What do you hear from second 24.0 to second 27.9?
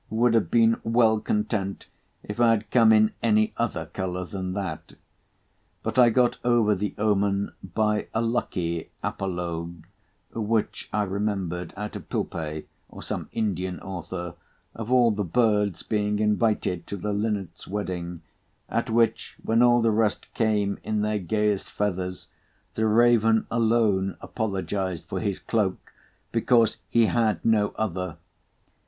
apologised for his cloak because "he had no